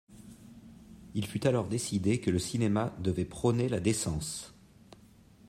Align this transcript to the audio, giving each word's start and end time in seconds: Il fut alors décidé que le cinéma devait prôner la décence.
Il 1.13 1.27
fut 1.27 1.45
alors 1.45 1.67
décidé 1.67 2.19
que 2.19 2.31
le 2.31 2.39
cinéma 2.39 2.91
devait 3.01 3.23
prôner 3.23 3.69
la 3.69 3.79
décence. 3.79 4.51